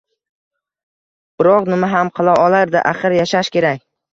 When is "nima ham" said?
1.73-2.11